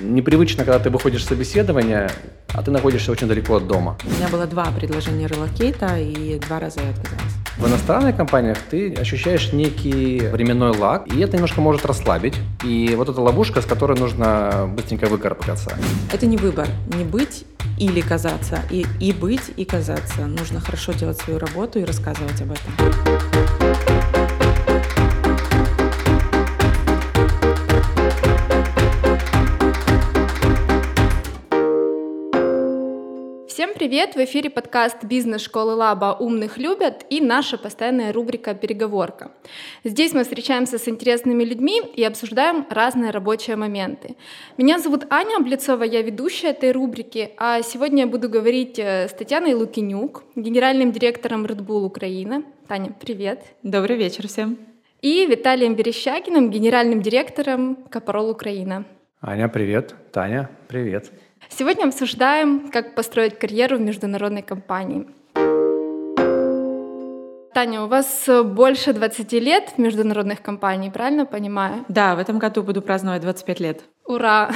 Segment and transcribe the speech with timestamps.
[0.00, 2.10] непривычно, когда ты выходишь с собеседования,
[2.52, 3.98] а ты находишься очень далеко от дома.
[4.04, 7.34] У меня было два предложения релокейта, и два раза я отказалась.
[7.56, 12.34] В иностранных компаниях ты ощущаешь некий временной лаг, и это немножко может расслабить.
[12.64, 15.76] И вот эта ловушка, с которой нужно быстренько выкарабкаться.
[16.12, 17.44] Это не выбор, не быть
[17.78, 20.26] или казаться, и, и быть, и казаться.
[20.26, 23.63] Нужно хорошо делать свою работу и рассказывать об этом.
[33.84, 34.14] Привет!
[34.14, 36.16] В эфире подкаст «Бизнес-школы Лаба.
[36.18, 39.30] Умных любят» и наша постоянная рубрика «Переговорка».
[39.84, 44.16] Здесь мы встречаемся с интересными людьми и обсуждаем разные рабочие моменты.
[44.56, 49.12] Меня зовут Аня Облицова, я ведущая этой рубрики, а сегодня я буду говорить э, с
[49.12, 52.42] Татьяной Лукинюк, генеральным директором Red Bull Украина.
[52.66, 53.44] Таня, привет!
[53.62, 54.56] Добрый вечер всем!
[55.02, 58.86] И Виталием Верещагиным, генеральным директором Капарол Украина.
[59.20, 59.94] Аня, привет!
[60.10, 61.12] Таня, привет!
[61.48, 65.06] Сегодня обсуждаем, как построить карьеру в международной компании.
[67.54, 71.84] Таня, у вас больше 20 лет в международных компаниях, правильно понимаю?
[71.88, 73.84] Да, в этом году буду праздновать 25 лет.
[74.06, 74.50] Ура!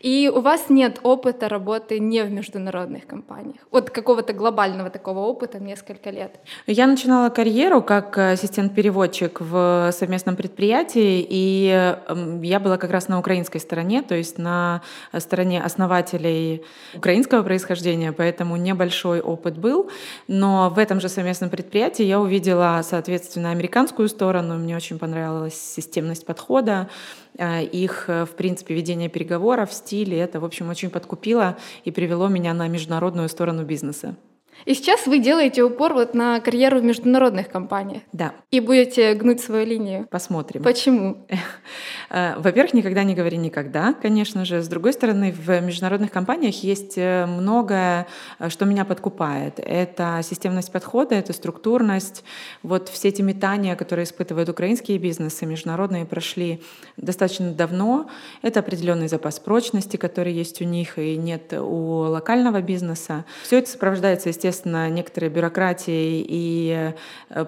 [0.00, 3.56] И у вас нет опыта работы не в международных компаниях?
[3.72, 6.38] Вот какого-то глобального такого опыта несколько лет?
[6.68, 13.18] Я начинала карьеру как ассистент-переводчик в совместном предприятии, и эм, я была как раз на
[13.18, 14.82] украинской стороне, то есть на
[15.18, 16.62] стороне основателей
[16.94, 19.90] украинского происхождения, поэтому небольшой опыт был.
[20.28, 26.24] Но в этом же совместном предприятии я увидела, соответственно, американскую сторону, мне очень понравилась системность
[26.24, 26.88] подхода,
[27.27, 30.18] Э, их, э, в принципе, ведение переговоров в стиле.
[30.18, 34.16] Это, в общем, очень подкупило и привело меня на международную сторону бизнеса.
[34.64, 38.02] И сейчас вы делаете упор вот на карьеру в международных компаниях.
[38.12, 38.32] Да.
[38.50, 40.06] И будете гнуть свою линию.
[40.10, 40.62] Посмотрим.
[40.62, 41.26] Почему?
[42.10, 44.62] Э, во-первых, никогда не говори никогда, конечно же.
[44.62, 48.06] С другой стороны, в международных компаниях есть э, многое,
[48.38, 49.58] э, что меня подкупает.
[49.58, 52.24] Это системность подхода, это структурность.
[52.62, 56.62] Вот все эти метания, которые испытывают украинские бизнесы, международные, прошли
[56.96, 58.08] достаточно давно.
[58.42, 63.24] Это определенный запас прочности, который есть у них и нет у локального бизнеса.
[63.42, 66.94] Все это сопровождается, естественно, некоторой бюрократией и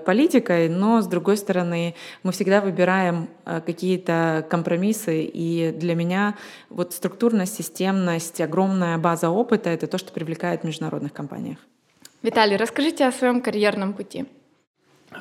[0.05, 6.35] политикой, но, с другой стороны, мы всегда выбираем какие-то компромиссы, и для меня
[6.69, 11.59] вот структурность, системность, огромная база опыта— это то, что привлекает в международных компаниях.
[12.23, 14.27] Виталий, расскажите о своем карьерном пути.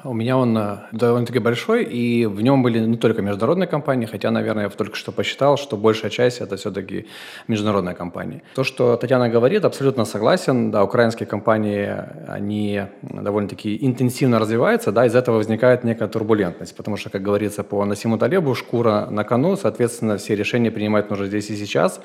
[0.04, 4.30] У меня он э, довольно-таки большой, и в нем были не только международные компании, хотя,
[4.30, 7.08] наверное, я только что посчитал, что большая часть это все-таки
[7.48, 8.44] международные компании.
[8.54, 10.72] То, что Татьяна говорит, абсолютно согласен.
[10.72, 11.92] Да, украинские компании,
[12.28, 17.84] они довольно-таки интенсивно развиваются, да, из этого возникает некая турбулентность, потому что, как говорится по
[17.84, 22.00] Насиму Талебу, шкура на кону, соответственно, все решения принимать нужно здесь и сейчас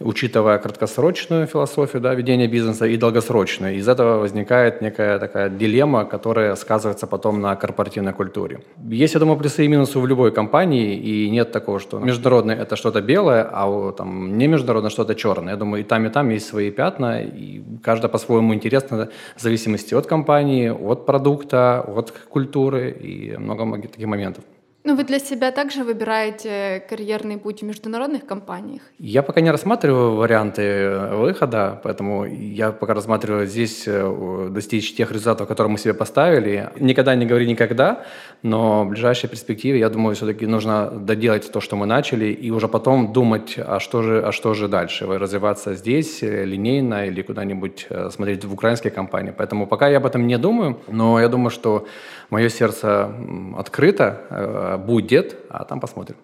[0.00, 3.76] учитывая краткосрочную философию да, ведения бизнеса и долгосрочную.
[3.76, 8.60] Из этого возникает некая такая дилемма, которая сказывается потом на корпоративной культуре.
[8.88, 12.76] Есть, я думаю, плюсы и минусы в любой компании, и нет такого, что международное– это
[12.76, 15.52] что-то белое, а там, не международное– что-то черное.
[15.52, 19.94] Я думаю, и там, и там есть свои пятна, и каждая по-своему интересна в зависимости
[19.94, 24.44] от компании, от продукта, от культуры и много-много таких моментов.
[24.90, 28.82] Ну, вы для себя также выбираете карьерный путь в международных компаниях?
[28.98, 35.46] Я пока не рассматриваю варианты выхода, поэтому я пока рассматриваю здесь э, достичь тех результатов,
[35.46, 36.70] которые мы себе поставили.
[36.80, 38.02] Никогда не говори никогда,
[38.42, 42.68] но в ближайшей перспективе, я думаю, все-таки нужно доделать то, что мы начали, и уже
[42.68, 47.86] потом думать, а что же, а что же дальше, развиваться здесь э, линейно или куда-нибудь
[47.90, 49.34] э, смотреть в украинские компании.
[49.36, 51.86] Поэтому пока я об этом не думаю, но я думаю, что
[52.30, 53.10] мое сердце
[53.56, 56.16] открыто, будет, а там посмотрим.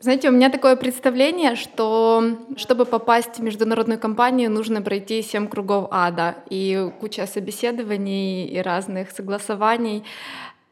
[0.00, 5.88] Знаете, у меня такое представление, что чтобы попасть в международную компанию, нужно пройти семь кругов
[5.90, 10.04] ада и куча собеседований и разных согласований.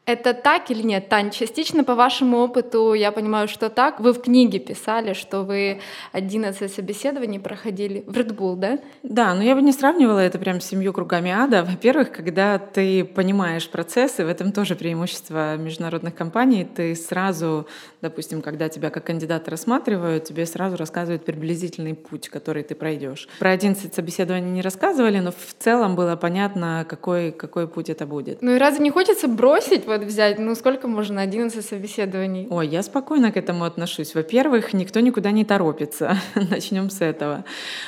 [0.05, 1.31] Это так или нет, Тань?
[1.31, 4.01] Частично по вашему опыту я понимаю, что так.
[4.01, 5.79] Вы в книге писали, что вы
[6.11, 8.79] 11 собеседований проходили в Red Bull, да?
[9.01, 11.63] Да, но я бы не сравнивала это прям с семью кругами ада.
[11.63, 17.65] Во-первых, когда ты понимаешь процессы, в этом тоже преимущество международных компаний, ты сразу,
[18.01, 23.29] допустим, когда тебя как кандидата рассматривают, тебе сразу рассказывают приблизительный путь, который ты пройдешь.
[23.39, 28.41] Про 11 собеседований не рассказывали, но в целом было понятно, какой, какой путь это будет.
[28.41, 32.47] Ну и разве не хочется бросить вот взять, ну сколько можно, 11 собеседований?
[32.49, 34.15] Ой, я спокойно к этому отношусь.
[34.15, 36.17] Во-первых, никто никуда не торопится.
[36.35, 37.45] Начнем с этого.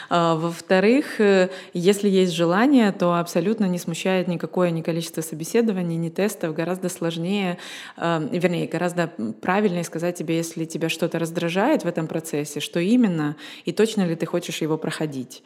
[0.10, 6.10] А, во-вторых, э, если есть желание, то абсолютно не смущает никакое ни количество собеседований, ни
[6.10, 6.56] тестов.
[6.56, 7.57] Гораздо сложнее,
[7.98, 9.12] э, вернее, гораздо
[9.42, 13.36] правильнее сказать тебе, если тебя что-то раздражает в этом процессе, что именно,
[13.66, 15.44] и точно ли ты хочешь его проходить.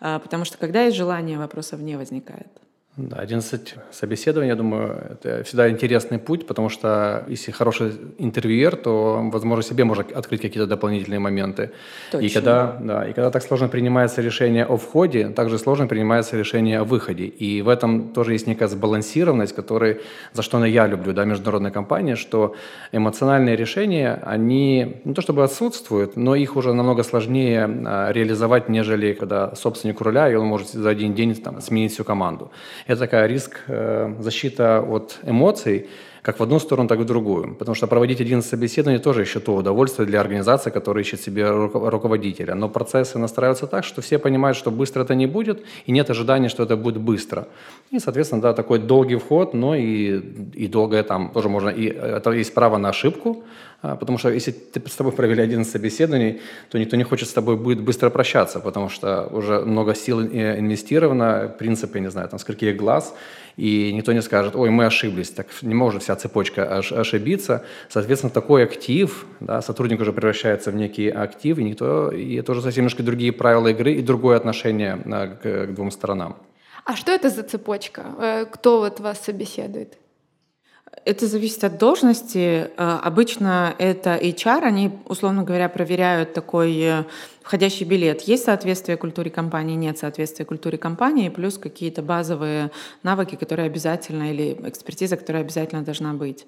[0.00, 2.61] А, потому что когда есть желание, вопросов не возникает.
[2.96, 9.30] Да, 11 собеседований, я думаю, это всегда интересный путь, потому что если хороший интервьюер, то,
[9.32, 11.70] возможно, себе можно открыть какие-то дополнительные моменты.
[12.10, 12.26] Точно.
[12.26, 16.80] И когда, да, и когда так сложно принимается решение о входе, также сложно принимается решение
[16.80, 17.24] о выходе.
[17.24, 19.98] И в этом тоже есть некая сбалансированность, которая,
[20.34, 22.54] за что я люблю, да, международные компании, что
[22.92, 29.14] эмоциональные решения, они не то чтобы отсутствуют, но их уже намного сложнее а, реализовать, нежели
[29.14, 32.50] когда собственник руля, и он может за один день там, сменить всю команду.
[32.86, 35.88] Это такая риск э, защита от эмоций,
[36.22, 37.54] как в одну сторону, так и в другую.
[37.54, 42.54] Потому что проводить один собеседование тоже еще то удовольствие для организации, которая ищет себе руководителя.
[42.54, 46.48] Но процессы настраиваются так, что все понимают, что быстро это не будет, и нет ожидания,
[46.48, 47.48] что это будет быстро.
[47.90, 50.20] И, соответственно, да, такой долгий вход, но и,
[50.54, 53.42] и долгое там тоже можно, и это есть право на ошибку,
[53.82, 56.40] потому что если ты с тобой провели один собеседований,
[56.70, 61.48] то никто не хочет с тобой будет быстро прощаться, потому что уже много сил инвестировано,
[61.48, 63.14] в принципе, не знаю, там, скольких глаз,
[63.56, 67.64] и никто не скажет, ой, мы ошиблись, так не может вся цепочка ошибиться.
[67.88, 72.62] Соответственно, такой актив, да, сотрудник уже превращается в некий актив, и никто, и это уже
[72.62, 76.36] совсем немножко другие правила игры и другое отношение а, к, к двум сторонам.
[76.84, 78.02] А что это за цепочка?
[78.18, 79.98] Э, кто вот вас собеседует?
[81.04, 82.70] Это зависит от должности.
[82.76, 87.04] Э, обычно это HR, они, условно говоря, проверяют такой э,
[87.42, 88.22] входящий билет.
[88.22, 92.70] Есть соответствие культуре компании, нет соответствия культуре компании, плюс какие-то базовые
[93.02, 96.46] навыки, которые обязательно, или экспертиза, которая обязательно должна быть.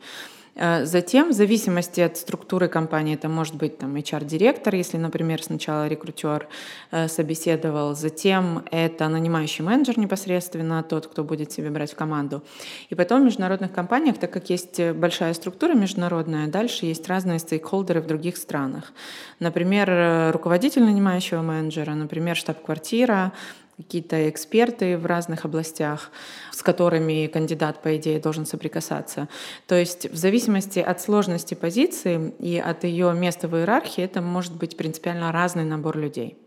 [0.56, 5.88] Э, затем, в зависимости от структуры компании, это может быть там HR-директор, если, например, сначала
[5.88, 6.48] рекрутер
[6.90, 12.42] э, собеседовал, затем это нанимающий менеджер непосредственно, тот, кто будет себе брать в команду.
[12.90, 18.00] И потом в международных компаниях, так как есть большая структура международная, дальше есть разные стейкхолдеры
[18.00, 18.92] в других странах.
[19.40, 23.32] Например, э, руководитель нанимающего менеджера, например, штаб-квартира,
[23.76, 26.10] какие-то эксперты в разных областях,
[26.52, 29.28] с которыми кандидат, по идее, должен соприкасаться.
[29.66, 34.54] То есть в зависимости от сложности позиции и от ее места в иерархии это может
[34.54, 36.38] быть принципиально разный набор людей.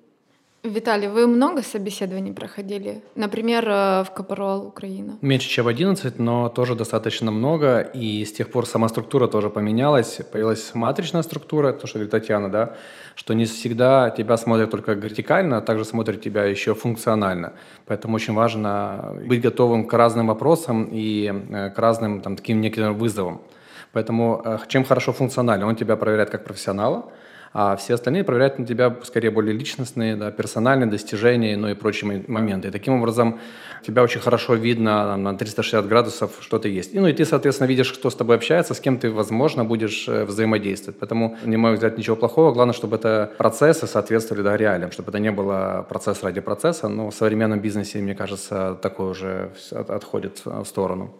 [0.70, 3.02] Виталий, вы много собеседований проходили?
[3.16, 5.18] Например, э, в Капорол Украина?
[5.22, 7.80] Меньше, чем 11, но тоже достаточно много.
[7.80, 10.20] И с тех пор сама структура тоже поменялась.
[10.32, 12.76] Появилась матричная структура, то, что говорит Татьяна, да,
[13.16, 17.54] что не всегда тебя смотрят только вертикально, а также смотрят тебя еще функционально.
[17.86, 22.94] Поэтому очень важно быть готовым к разным вопросам и э, к разным там, таким неким
[22.94, 23.42] вызовам.
[23.94, 25.68] Поэтому э, чем хорошо функционально?
[25.68, 27.06] Он тебя проверяет как профессионала,
[27.54, 32.24] а все остальные проверяют на тебя скорее более личностные, да, персональные достижения, ну и прочие
[32.28, 32.68] моменты.
[32.68, 33.40] И таким образом
[33.86, 36.94] тебя очень хорошо видно на 360 градусов, что ты есть.
[36.94, 40.08] И, ну и ты, соответственно, видишь, кто с тобой общается, с кем ты, возможно, будешь
[40.08, 41.00] э, взаимодействовать.
[41.00, 42.54] Поэтому не могу взять ничего плохого.
[42.54, 46.90] Главное, чтобы это процессы соответствовали да, реалиям, чтобы это не было процесс ради процесса.
[46.90, 51.14] Но в современном бизнесе, мне кажется, такое уже отходит в сторону.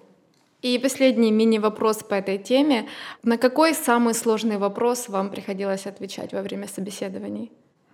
[0.64, 2.88] И последний мини-вопрос по этой теме.
[3.22, 7.52] На какой самый сложный вопрос вам приходилось отвечать во время собеседований?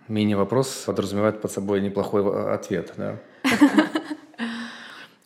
[0.08, 3.20] Мини-вопрос подразумевает под собой неплохой ответ, да?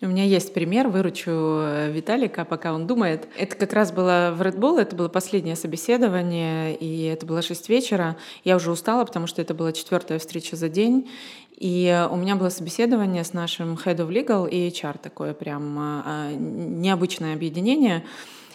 [0.00, 3.28] У меня есть пример, выручу э, Виталика, пока он думает.
[3.36, 7.68] Это как раз было в Red Bull, это было последнее собеседование, и это было 6
[7.68, 8.16] вечера.
[8.44, 11.10] Я уже устала, потому что это была четвертая встреча за день.
[11.58, 16.02] И у меня было собеседование с нашим Head of Legal и HR, такое прям а,
[16.06, 18.04] а, необычное объединение.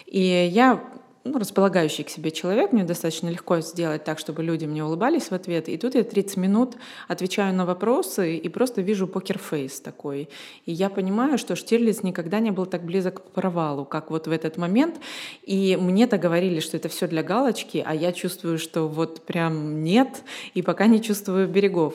[0.06, 0.20] И
[0.50, 0.82] я
[1.24, 5.32] ну, располагающий к себе человек, мне достаточно легко сделать так, чтобы люди мне улыбались в
[5.32, 5.70] ответ.
[5.70, 6.74] И тут я 30 минут
[7.08, 10.28] отвечаю на вопросы и просто вижу покерфейс такой.
[10.66, 14.30] И я понимаю, что Штирлиц никогда не был так близок к провалу, как вот в
[14.30, 14.96] этот момент.
[15.42, 20.22] И мне-то говорили, что это все для галочки, а я чувствую, что вот прям нет,
[20.52, 21.94] и пока не чувствую берегов.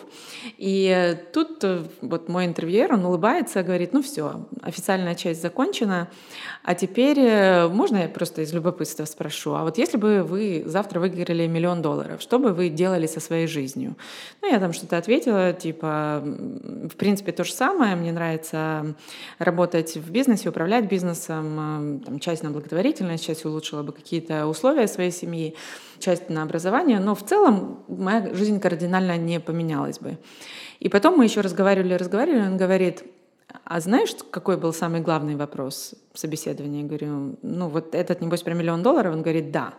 [0.57, 6.09] И тут э, вот мой интервьюер, он улыбается, говорит, ну все, официальная часть закончена,
[6.63, 10.99] а теперь э, можно я просто из любопытства спрошу, а вот если бы вы завтра
[10.99, 13.95] выиграли миллион долларов, что бы вы делали со своей жизнью?
[14.41, 18.95] Ну, я там что-то ответила, типа, в принципе, то же самое, мне нравится
[19.37, 25.11] работать в бизнесе, управлять бизнесом, там, часть на благотворительность, часть улучшила бы какие-то условия своей
[25.11, 25.55] семьи,
[25.99, 30.17] часть на образование, но в целом моя жизнь кардинально не поменялась бы.
[30.79, 33.03] И потом мы еще разговаривали, разговаривали, он говорит,
[33.69, 36.81] а знаешь, какой был самый главный вопрос собеседования?
[36.81, 39.13] Я говорю, ну вот этот, небось, про миллион долларов?
[39.13, 39.75] Он говорит, да.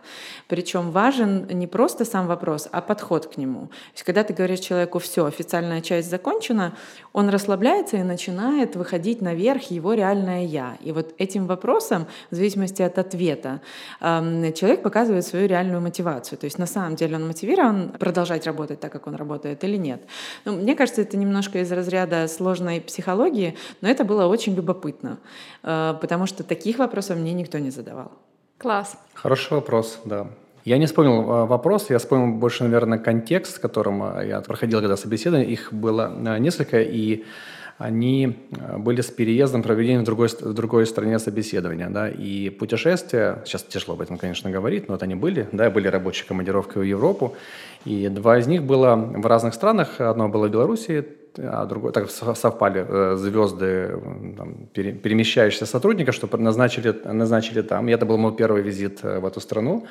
[0.47, 3.67] Причем важен не просто сам вопрос, а подход к нему.
[3.67, 6.73] То есть когда ты говоришь человеку, все, официальная часть закончена,
[7.11, 10.77] он расслабляется и начинает выходить наверх его реальное «я».
[10.81, 13.59] И вот этим вопросом, в зависимости от ответа,
[13.99, 16.37] человек показывает свою реальную мотивацию.
[16.37, 20.01] То есть на самом деле он мотивирован продолжать работать так, как он работает, или нет.
[20.45, 25.17] Ну, мне кажется, это немножко из разряда сложной психологии, но это было очень любопытно,
[25.63, 28.11] э, потому что таких вопросов мне никто не задавал.
[28.57, 28.97] Класс.
[29.13, 30.27] Хороший вопрос, да.
[30.63, 34.79] Я не вспомнил э, вопрос, я вспомнил больше, наверное, контекст, в котором э, я проходил
[34.79, 35.51] когда собеседование.
[35.51, 37.23] Их было несколько, и
[37.79, 38.37] они
[38.77, 41.89] были с переездом, проведением в другой, в другой стране собеседования.
[41.89, 45.87] Да, и путешествия, сейчас тяжело об этом, конечно, говорить, но вот они были, да, были
[45.87, 47.35] рабочие командировки в Европу,
[47.83, 49.99] и два из них было в разных странах.
[49.99, 51.07] Одно было в Беларуси,
[51.37, 53.99] а другой, так совпали э, звезды
[54.37, 57.87] там, пере, перемещающихся сотрудников, что назначили, назначили там.
[57.89, 59.85] И это был мой первый визит э, в эту страну.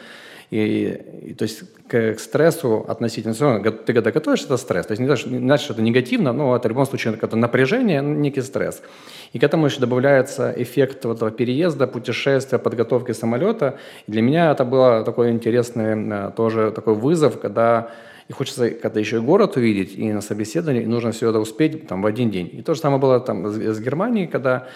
[0.51, 4.87] И, и то есть к, к стрессу относительно, все равно, ты когда готовишься, это стресс.
[4.87, 7.37] То есть не значит, не значит, что это негативно, но это в любом случае это
[7.37, 8.83] напряжение, некий стресс.
[9.33, 13.79] И к этому еще добавляется эффект вот этого переезда, путешествия, подготовки самолета.
[14.09, 17.91] И для меня это было такой интересный э, тоже такой вызов, когда
[18.31, 21.89] и хочется когда еще и город увидеть, и на собеседовании, и нужно все это успеть
[21.89, 22.49] там, в один день.
[22.53, 24.69] И то же самое было там с, с Германией, когда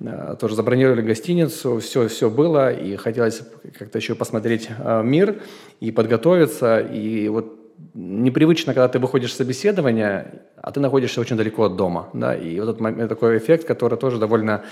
[0.00, 3.42] э, тоже забронировали гостиницу, все, все было, и хотелось
[3.78, 5.42] как-то еще посмотреть э, мир
[5.80, 7.54] и подготовиться, и вот
[7.92, 12.58] непривычно, когда ты выходишь с собеседования, а ты находишься очень далеко от дома, да, и
[12.60, 14.64] вот этот такой эффект, который тоже довольно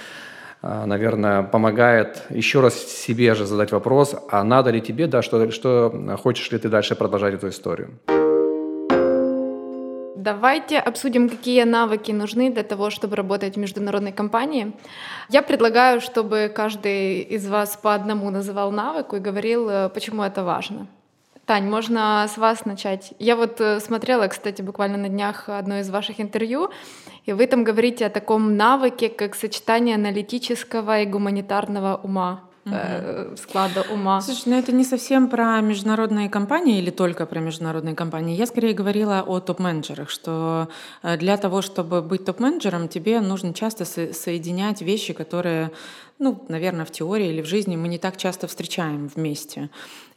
[0.62, 5.50] э, наверное, помогает еще раз себе же задать вопрос, а надо ли тебе, да, что,
[5.50, 7.90] что хочешь ли ты дальше продолжать эту историю.
[10.20, 14.72] Давайте обсудим, какие навыки нужны для того, чтобы работать в международной компании.
[15.30, 20.44] Я предлагаю, чтобы каждый из вас по одному называл навыку и говорил, э, почему это
[20.44, 20.88] важно.
[21.46, 23.14] Тань, можно с вас начать.
[23.18, 26.68] Я вот э, смотрела, кстати, буквально на днях одно из ваших интервью,
[27.24, 33.84] и вы там говорите о таком навыке, как сочетание аналитического и гуманитарного ума э, склада
[33.90, 34.20] ума.
[34.20, 38.36] Слушай, ну это не совсем про международные компании или только про международные компании.
[38.36, 40.68] Я скорее говорила о топ-менеджерах, что
[41.02, 45.70] э, для того, чтобы быть топ-менеджером, тебе нужно часто со- соединять вещи, которые,
[46.18, 49.70] ну, наверное, в теории или в жизни мы не так часто встречаем вместе.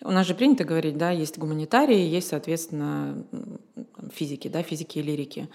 [0.04, 3.24] У нас же принято говорить, да, есть гуманитарии, есть, соответственно,
[4.14, 5.50] физики, да, физики и лирики.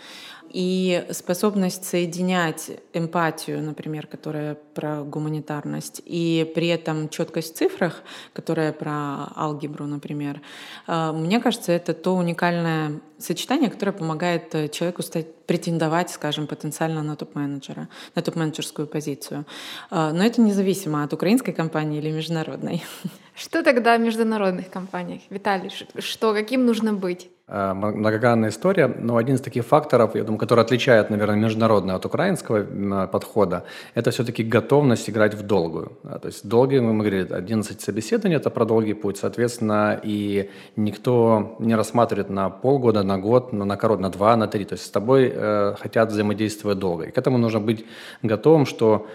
[0.51, 8.03] И способность соединять эмпатию, например, которая про гуманитарность, и при этом четкость в цифрах,
[8.33, 10.41] которая про алгебру, например,
[10.87, 17.03] э, мне кажется, это то уникальное сочетание, которое помогает э, человеку стать, претендовать, скажем, потенциально
[17.03, 19.45] на топ-менеджера, на топ-менеджерскую позицию.
[19.91, 22.83] Э, но это независимо от украинской компании или международной.
[23.39, 25.23] Что тогда в международных компаниях?
[25.31, 27.31] Виталий, что, каким нужно быть?
[27.47, 32.05] Э, многогранная история, но один из таких факторов, я думаю, который отличает, наверное, международный от
[32.05, 33.63] украинского подхода,
[33.95, 35.93] это все-таки готовность играть в долгую.
[36.03, 41.77] То есть долгие, мы говорили, 11 собеседований– это про долгий путь, соответственно, и никто не
[41.77, 44.65] рассматривает на полгода, на год, на, на корот, на два, на три.
[44.65, 47.05] То есть с тобой э, хотят взаимодействовать долго.
[47.05, 47.87] И к этому нужно быть
[48.23, 49.07] готовым, что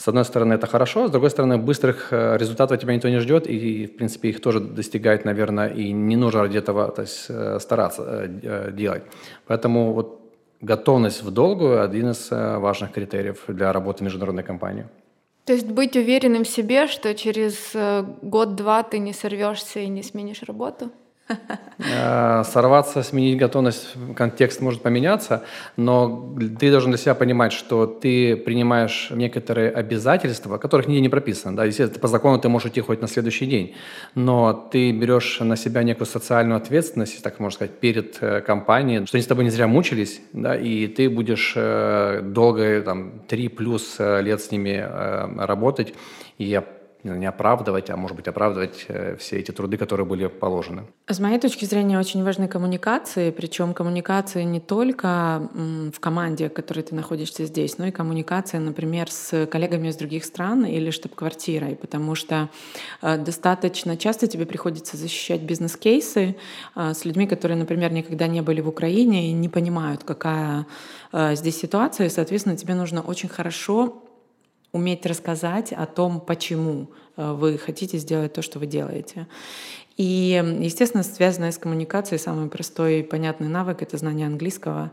[0.00, 3.46] с одной стороны, это хорошо, с другой стороны, быстрых э, результатов тебя никто не ждет,
[3.46, 7.58] и, в принципе, их тоже достигать, наверное, и не нужно ради этого то есть, э,
[7.60, 9.02] стараться э, делать.
[9.46, 10.20] Поэтому вот
[10.62, 14.86] готовность в долгую– один из важных критериев для работы международной компании.
[15.44, 17.76] То есть быть уверенным в себе, что через
[18.22, 20.90] год-два ты не сорвешься и не сменишь работу?
[21.78, 25.44] Э, сорваться, сменить готовность, контекст может поменяться,
[25.76, 31.56] но ты должен для себя понимать, что ты принимаешь некоторые обязательства, которых нигде не прописано.
[31.56, 31.64] Да?
[31.64, 33.74] Естественно, по закону ты можешь идти хоть на следующий день,
[34.14, 39.16] но ты берешь на себя некую социальную ответственность, так можно сказать, перед э, компанией, что
[39.16, 43.96] они с тобой не зря мучились, да, и ты будешь э, долго, там, три плюс
[43.98, 44.86] лет с ними
[45.38, 45.94] работать,
[46.38, 46.64] и я
[47.04, 50.84] не оправдывать, а может быть оправдывать э, все эти труды, которые были положены.
[51.08, 55.48] С моей точки зрения очень важны коммуникации, причем коммуникации не только
[55.92, 60.24] в команде, в которой ты находишься здесь, но и коммуникации, например, с коллегами из других
[60.24, 62.48] стран или штаб-квартирой, потому что
[63.02, 66.36] э, достаточно часто тебе приходится защищать бизнес-кейсы
[66.76, 70.66] э, с людьми, которые, например, никогда не были в Украине и не понимают, какая
[71.12, 74.02] здесь ситуация, и, соответственно, тебе нужно очень хорошо
[74.72, 79.26] уметь рассказать о том, почему э, вы хотите сделать то, что вы делаете.
[79.96, 84.92] И, естественно, связанная с коммуникацией самый простой и понятный навык— это знание английского,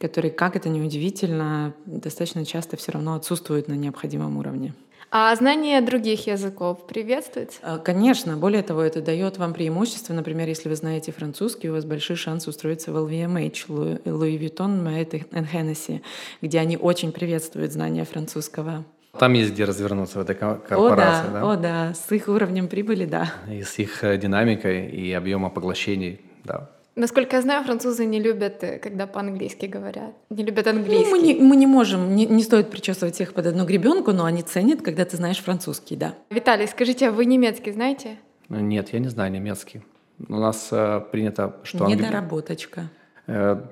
[0.00, 4.74] который, как это ни удивительно, достаточно часто все равно отсутствует на необходимом уровне.
[5.10, 7.60] А знание других языков приветствуется?
[7.62, 8.36] Э, конечно.
[8.36, 10.12] Более того, это дает вам преимущество.
[10.12, 15.24] Например, если вы знаете французский, у вас большой шанс устроиться в LVMH, Louis Vuitton, Moet
[15.30, 16.02] Hennessy,
[16.42, 18.84] где они очень приветствуют знание французского.
[19.18, 21.40] Там есть где развернуться в этой корпорации, о, да?
[21.40, 21.52] да?
[21.52, 23.32] О, да, с их уровнем прибыли, да.
[23.50, 26.70] И с их э, динамикой и объемом поглощений, да.
[26.98, 30.14] Насколько я знаю, французы не любят, э, когда по-английски говорят.
[30.30, 31.04] Не любят английский.
[31.04, 34.24] Ну, мы, не, мы не можем, не, не стоит причесывать всех под одну гребенку, но
[34.24, 36.14] они ценят, когда ты знаешь французский, да.
[36.30, 38.18] Виталий, скажите, а вы немецкий знаете?
[38.48, 39.82] Нет, я не знаю немецкий.
[40.28, 41.86] У нас э, принято, что...
[41.86, 42.80] Недоработочка.
[42.80, 42.84] Э,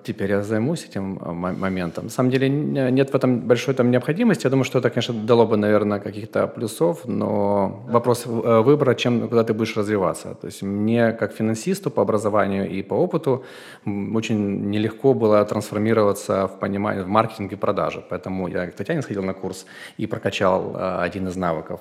[0.02, 2.04] теперь я займусь этим э, моментом.
[2.04, 4.46] На самом деле нет в этом большой там необходимости.
[4.46, 9.28] Я думаю, что это, конечно, дало бы, наверное, каких-то плюсов, но вопрос э, выбора, чем,
[9.28, 10.34] куда ты будешь развиваться.
[10.34, 13.44] То есть мне, как финансисту по образованию и по опыту,
[14.14, 18.02] очень нелегко было трансформироваться в понимание, в маркетинг и продажи.
[18.10, 21.80] Поэтому я к Татьяне сходил на курс и прокачал один из навыков.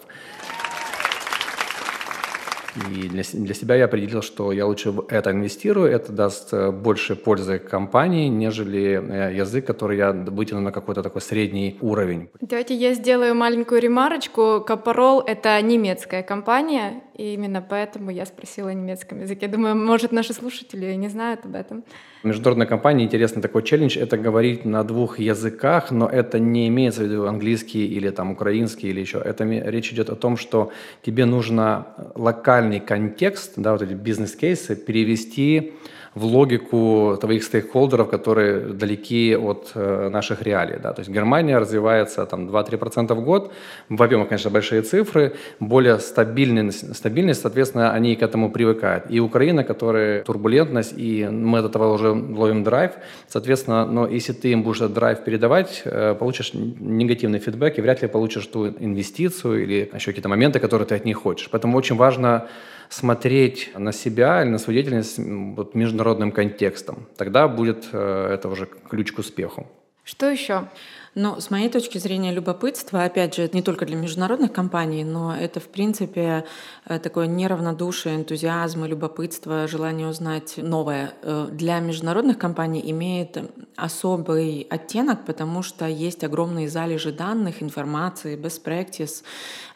[2.75, 6.72] И для, для себя я определил, что я лучше в это инвестирую, это даст э,
[6.72, 12.29] больше пользы компании, нежели э, язык, который я вытяну на какой-то такой средний уровень.
[12.41, 14.63] Давайте я сделаю маленькую ремарочку.
[14.65, 19.48] Капорол— это немецкая компания, и именно поэтому я спросила о немецком языке.
[19.48, 21.84] Думаю, может, наши слушатели не знают об этом.
[22.24, 27.05] Международной компании интересный такой челлендж– это говорить на двух языках, но это не имеется в
[27.05, 29.19] виду английский или там украинский или еще.
[29.19, 30.72] Это речь идет о том, что
[31.03, 35.74] тебе нужно локальный контекст, да, вот эти бизнес-кейсы перевести
[36.15, 40.77] в логику твоих стейкхолдеров, которые далеки от э, наших реалий.
[40.81, 40.93] Да?
[40.93, 43.51] То есть Германия развивается там 2-3% в год,
[43.89, 49.05] в объемах, конечно, большие цифры, более стабильность, стабильность, соответственно, они к этому привыкают.
[49.10, 52.91] И Украина, которая турбулентность, и мы от этого уже ловим драйв,
[53.27, 58.01] соответственно, но если ты им будешь этот драйв передавать, э, получишь негативный фидбэк и вряд
[58.01, 61.50] ли получишь ту инвестицию или еще какие-то моменты, которые ты от них хочешь.
[61.51, 62.48] Поэтому очень важно
[62.89, 67.08] смотреть на себя или на свою деятельность вот, международным контекстом.
[67.18, 69.68] Тогда будет э, это уже ключ к успеху.
[70.04, 70.70] Что еще?
[71.15, 75.34] Но с моей точки зрения любопытство, опять же, это не только для международных компаний, но
[75.34, 76.43] это, в принципе,
[76.86, 81.13] э, такое неравнодушие, энтузиазм и любопытство, желание узнать новое.
[81.22, 83.38] Э, для международных компаний имеет
[83.77, 89.23] особый оттенок, потому что есть огромные залежи данных, информации, best practice,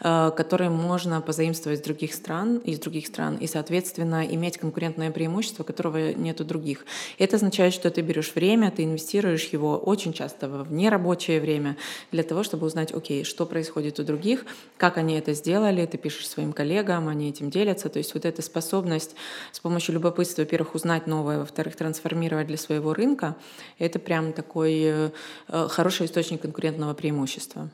[0.02, 5.64] э, которые можно позаимствовать из других стран, из других стран, и, соответственно, иметь конкурентное преимущество,
[5.64, 6.86] которого нет у других.
[7.18, 11.76] Это означает, что ты берешь время, ты инвестируешь его очень часто в нерабочие рабочее время
[12.12, 14.46] для того, чтобы узнать, окей, что происходит у других,
[14.78, 17.90] как они это сделали, ты пишешь своим коллегам, они этим делятся.
[17.90, 19.16] То есть вот эта способность
[19.52, 23.36] с помощью любопытства, во-первых, узнать новое, во-вторых, трансформировать для своего рынка,
[23.80, 25.10] это прям такой э,
[25.48, 27.70] э, хороший источник конкурентного преимущества.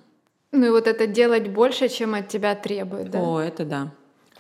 [0.52, 3.20] Ну и вот это делать больше, чем от тебя требует, да?
[3.20, 3.92] О, это да.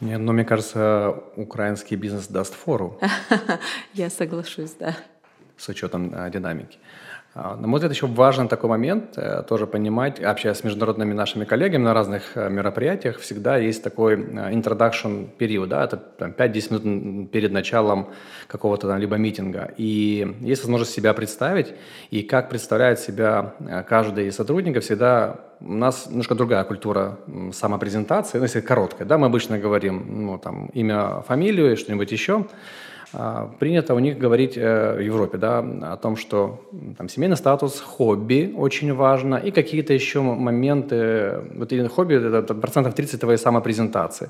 [0.01, 2.99] Нет, но мне кажется, украинский бизнес даст фору.
[3.93, 4.95] Я соглашусь, да.
[5.57, 6.77] С учетом а, динамики.
[7.37, 11.43] А, на мой взгляд, еще важен такой момент, э, тоже понимать, общаясь с международными нашими
[11.43, 17.31] коллегами на разных э, мероприятиях, всегда есть такой э, introduction период, да, это 5-10 минут
[17.31, 18.07] перед началом
[18.47, 19.73] какого-то там, либо митинга.
[19.75, 21.73] И есть возможность себя представить,
[22.09, 23.53] и как представляет себя
[23.85, 27.19] каждый из сотрудников, всегда у нас немножко другая культура
[27.51, 32.45] самопрезентации, ну, если короткая, да, мы обычно говорим, ну, там, имя, фамилию и что-нибудь еще,
[33.59, 36.59] принято у них говорить э, в Европе да, о том, что
[36.97, 41.41] там, семейный статус, хобби очень важно и какие-то еще моменты.
[41.55, 44.29] Вот хобби– это процентов 30 твоей самопрезентации.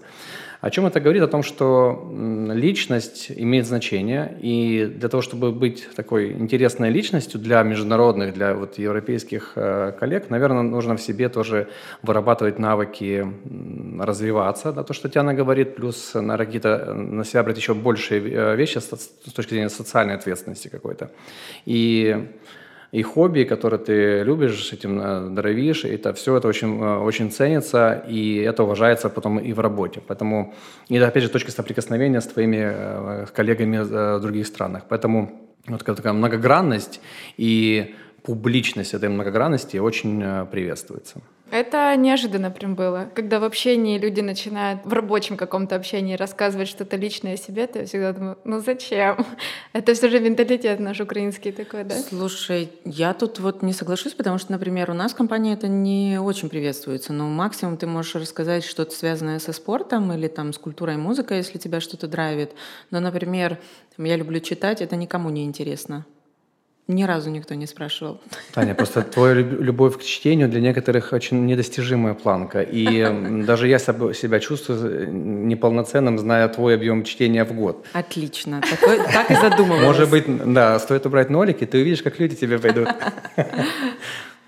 [0.61, 1.23] О чем это говорит?
[1.23, 2.09] О том, что
[2.53, 8.77] личность имеет значение, и для того, чтобы быть такой интересной личностью для международных, для вот
[8.77, 11.67] европейских э, коллег, наверное, нужно в себе тоже
[12.01, 13.25] вырабатывать навыки
[13.99, 18.55] развиваться, да, то, что Тиана говорит, плюс на какие-то на себя брать еще большие э,
[18.55, 21.11] вещи с точки зрения социальной ответственности какой-то.
[21.65, 22.27] И
[22.91, 28.05] и хобби, которые ты любишь, этим э, дровишь, это все это очень, э, очень ценится,
[28.07, 30.01] и это уважается потом и в работе.
[30.07, 30.53] Поэтому,
[30.87, 34.83] и опять же, точка соприкосновения с твоими э, коллегами в других странах.
[34.89, 35.31] Поэтому
[35.67, 37.01] вот такая многогранность
[37.37, 41.21] и публичность этой многогранности очень приветствуется.
[41.51, 43.09] Это неожиданно прям было.
[43.13, 47.79] Когда в общении люди начинают в рабочем каком-то общении рассказывать что-то личное о себе, то
[47.79, 49.25] я всегда думаю, ну зачем?
[49.73, 51.95] Это все же менталитет наш украинский такой, да?
[51.95, 56.19] Слушай, я тут вот не соглашусь, потому что, например, у нас в компании это не
[56.19, 57.13] очень приветствуется.
[57.13, 61.57] Но максимум ты можешь рассказать что-то связанное со спортом или там с культурой музыкой, если
[61.57, 62.51] тебя что-то драйвит.
[62.91, 63.59] Но, например,
[63.97, 66.05] я люблю читать, это никому не интересно.
[66.87, 68.21] Ни разу никто не спрашивал.
[68.53, 72.61] Таня, просто твоя любовь к чтению для некоторых очень недостижимая планка.
[72.61, 77.85] И даже я себя чувствую неполноценным, зная твой объем чтения в год.
[77.93, 78.61] Отлично.
[78.61, 79.83] Такой, так и задумывалась.
[79.83, 82.87] Может быть, да, стоит убрать нолики, ты увидишь, как люди тебе пойдут.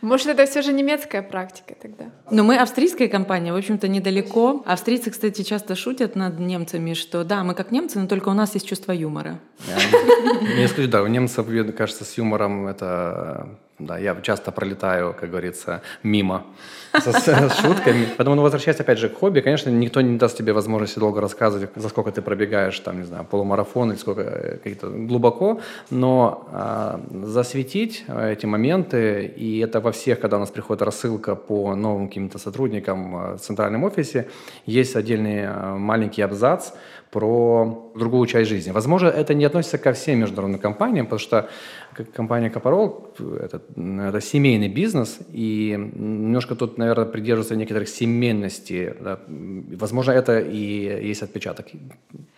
[0.02, 2.06] Может, это все же немецкая практика тогда?
[2.30, 4.64] Но мы австрийская компания, в общем-то, недалеко.
[4.66, 8.54] Австрийцы, кстати, часто шутят над немцами, что да, мы как немцы, но только у нас
[8.54, 9.40] есть чувство юмора.
[10.58, 15.82] Я скажу, да, у немцев, кажется, с юмором это да, я часто пролетаю, как говорится,
[16.02, 16.46] мимо
[16.94, 18.08] с, с шутками.
[18.18, 21.70] Поэтому, ну, возвращаясь опять же к хобби, конечно, никто не даст тебе возможности долго рассказывать,
[21.76, 25.62] за сколько ты пробегаешь, там, не знаю, полумарафон или сколько, э, какие-то глубоко,
[25.92, 31.36] но а, засветить э, эти моменты, и это во всех, когда у нас приходит рассылка
[31.36, 34.28] по новым каким-то сотрудникам э, в центральном офисе,
[34.66, 36.72] есть отдельный маленький абзац,
[37.12, 38.72] про другую часть жизни.
[38.72, 41.50] Возможно, это не относится ко всем международным компаниям, потому что
[42.04, 48.94] компания Капарол это, это семейный бизнес, и немножко тут, наверное, придерживается некоторых семейностей.
[49.00, 49.20] Да.
[49.28, 51.68] Возможно, это и есть отпечаток.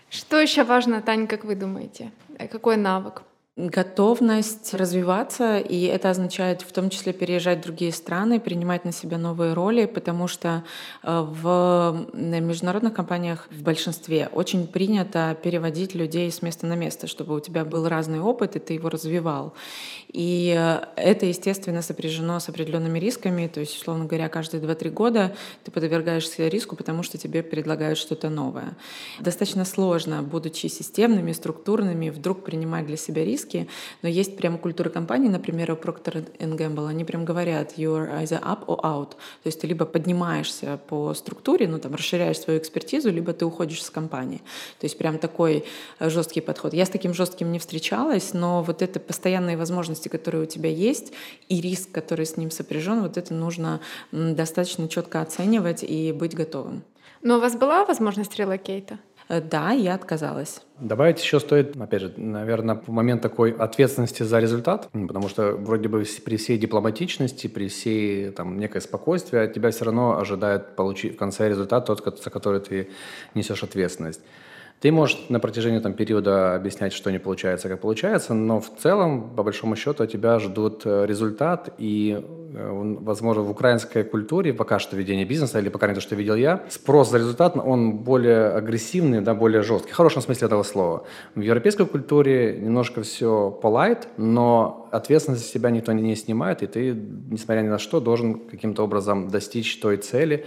[0.09, 2.11] Что еще важно, Таня, как вы думаете?
[2.51, 3.21] Какой навык?
[3.67, 9.17] Готовность развиваться, и это означает в том числе переезжать в другие страны, принимать на себя
[9.17, 10.63] новые роли, потому что
[11.03, 17.35] э, в международных компаниях в большинстве очень принято переводить людей с места на место, чтобы
[17.35, 19.53] у тебя был разный опыт, и ты его развивал.
[20.07, 25.35] И э, это, естественно, сопряжено с определенными рисками, то есть, условно говоря, каждые 2-3 года
[25.65, 28.77] ты подвергаешься риску, потому что тебе предлагают что-то новое.
[29.19, 33.67] Достаточно сложно, будучи системными, структурными, вдруг принимать для себя риски, риски,
[34.01, 38.41] но есть прямо культура компании, например, у Procter Gamble, они прям говорят, you are either
[38.41, 43.11] up or out, то есть ты либо поднимаешься по структуре, ну там расширяешь свою экспертизу,
[43.11, 44.41] либо ты уходишь с компании.
[44.79, 45.63] То есть прям такой
[45.99, 46.73] жесткий подход.
[46.73, 51.13] Я с таким жестким не встречалась, но вот это постоянные возможности, которые у тебя есть,
[51.49, 53.79] и риск, который с ним сопряжен, вот это нужно
[54.11, 56.83] достаточно четко оценивать и быть готовым.
[57.21, 58.97] Но у вас была возможность релокейта?
[59.29, 60.61] Э, да, я отказалась.
[60.79, 66.03] Добавить еще стоит, опять же, наверное, момент такой ответственности за результат, потому что вроде бы
[66.25, 71.17] при всей дипломатичности, при всей там некое спокойствие, от тебя все равно ожидает получить в
[71.17, 72.89] конце результат тот, за который ты
[73.35, 74.21] несешь ответственность.
[74.79, 79.29] Ты можешь на протяжении там, периода объяснять, что не получается, как получается, но в целом,
[79.35, 84.95] по большому счету, тебя ждут э, результат, и, э, возможно, в украинской культуре, пока что
[84.95, 89.19] ведение бизнеса, или пока не то, что видел я, спрос за результат, он более агрессивный,
[89.19, 91.03] да, более жесткий, в хорошем смысле этого слова.
[91.35, 96.95] В европейской культуре немножко все полайт, но ответственность за себя никто не снимает, и ты,
[97.29, 100.45] несмотря ни на что, должен каким-то образом достичь той цели,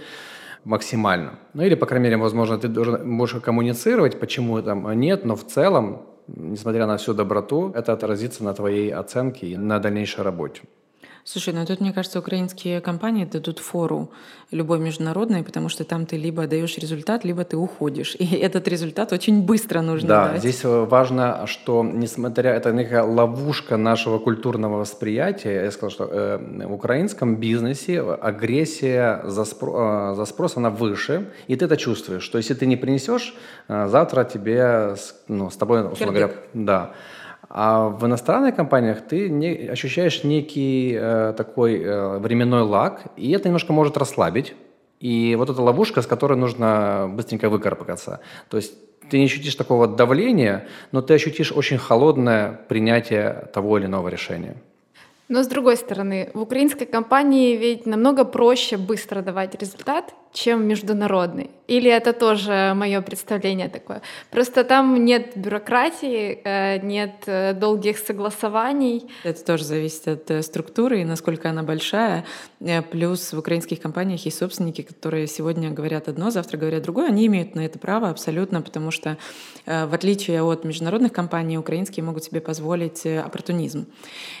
[0.63, 1.39] максимально.
[1.53, 5.45] Ну или, по крайней мере, возможно, ты должен, можешь коммуницировать, почему там нет, но в
[5.45, 10.61] целом, несмотря на всю доброту, это отразится на твоей оценке и на дальнейшей работе.
[11.25, 14.09] Слушай, ну тут, мне кажется, украинские компании дадут фору
[14.51, 18.15] любой международной, потому что там ты либо даешь результат, либо ты уходишь.
[18.19, 20.39] И этот результат очень быстро нужно да, дать.
[20.39, 26.73] здесь важно, что несмотря это некая ловушка нашего культурного восприятия, я сказал, что э, в
[26.73, 32.37] украинском бизнесе агрессия за, спро, э, за спрос она выше, и ты это чувствуешь, что
[32.37, 33.33] если ты не принесешь,
[33.69, 34.95] э, завтра тебе,
[35.29, 36.91] ну, с тобой, условно говоря, да,
[37.55, 43.47] а в иностранных компаниях ты не, ощущаешь некий э, такой э, временной лаг, и это
[43.47, 44.55] немножко может расслабить.
[44.99, 48.21] И вот эта ловушка, с которой нужно быстренько выкарабкаться.
[48.49, 48.73] То есть
[49.07, 54.55] ты не ощутишь такого давления, но ты ощутишь очень холодное принятие того или иного решения.
[55.27, 61.51] Но с другой стороны, в украинской компании ведь намного проще быстро давать результат, чем международный.
[61.67, 64.01] Или это тоже мое представление такое?
[64.31, 69.09] Просто там нет бюрократии, э, нет э, долгих согласований.
[69.23, 72.25] Это тоже зависит от э, структуры и насколько она большая.
[72.91, 77.07] Плюс в украинских компаниях есть собственники, которые сегодня говорят одно, завтра говорят другое.
[77.07, 79.17] Они имеют на это право абсолютно, потому что
[79.65, 83.85] в отличие от международных компаний, украинские могут себе позволить оппортунизм.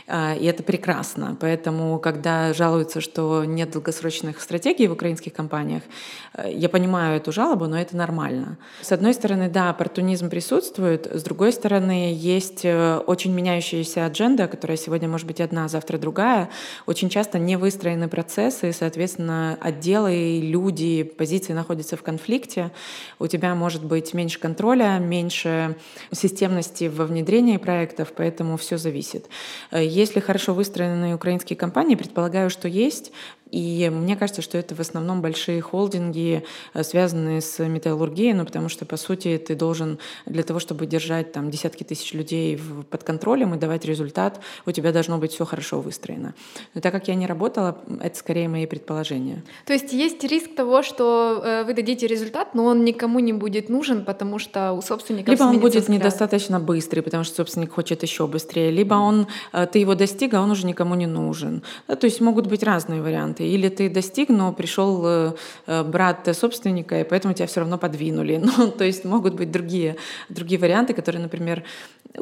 [0.07, 1.37] И это прекрасно.
[1.39, 5.93] Поэтому, когда жалуются, что нет долгосрочных стратегий в украинских компаниях, компаниях.
[6.33, 8.57] Э, я понимаю эту жалобу, но это нормально.
[8.81, 14.77] С одной стороны, да, оппортунизм присутствует, с другой стороны, есть э, очень меняющаяся адженда, которая
[14.77, 16.49] сегодня может быть одна, а завтра другая.
[16.85, 22.71] Очень часто не выстроены процессы, и, соответственно, отделы, люди, позиции находятся в конфликте.
[23.19, 25.75] У тебя может быть меньше контроля, меньше
[26.11, 29.27] системности во внедрении проектов, поэтому все зависит.
[29.71, 33.11] Э, если хорошо выстроенные украинские компании, предполагаю, что есть,
[33.53, 38.67] и мне кажется, что это в основном большие холдинги, э, связанные с металлургией, ну, потому
[38.67, 43.53] что, по сути, ты должен для того, чтобы держать там десятки тысяч людей под контролем
[43.53, 46.33] и давать результат, у тебя должно быть все хорошо выстроено.
[46.73, 49.43] Но так как я не работала, это скорее мои предположения.
[49.67, 53.69] То есть есть риск того, что э, вы дадите результат, но он никому не будет
[53.69, 55.99] нужен, потому что у собственника либо он будет взгляд.
[55.99, 60.41] недостаточно быстрый, потому что собственник хочет еще быстрее, либо он э, ты его достиг, а
[60.41, 61.61] он уже никому не нужен.
[61.85, 63.45] то есть могут быть разные варианты варианты.
[63.45, 68.41] Или ты достиг, но пришел э, брат собственника, и поэтому тебя все равно подвинули.
[68.57, 69.95] Ну, то есть могут быть другие,
[70.29, 71.63] другие варианты, которые, например,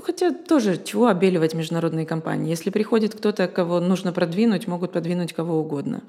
[0.04, 2.50] хотя тоже чего обеливать международные компании.
[2.50, 6.02] Если приходит кто-то, кого нужно продвинуть, могут подвинуть кого угодно.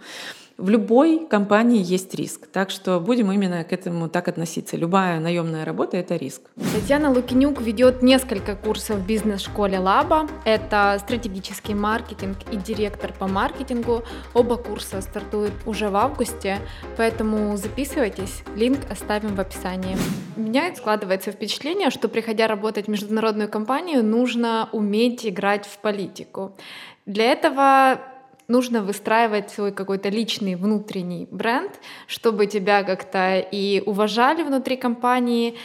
[0.58, 4.76] В любой компании есть риск, так что будем именно к этому так относиться.
[4.76, 6.42] Любая наемная работа— это риск.
[6.74, 10.28] Татьяна Лукинюк ведет несколько курсов в бизнес-школе Лаба.
[10.44, 14.02] Это стратегический маркетинг и директор по маркетингу.
[14.34, 16.58] Оба курса стартуют уже в августе,
[16.96, 19.96] поэтому записывайтесь, линк оставим в описании.
[20.36, 26.56] У меня складывается впечатление, что приходя работать в международную компанию, нужно уметь играть в политику.
[27.04, 28.00] Для этого
[28.48, 31.72] нужно выстраивать свой какой-то личный внутренний бренд,
[32.06, 35.56] чтобы тебя как-то и уважали внутри компании,